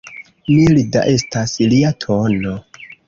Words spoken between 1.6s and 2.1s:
lia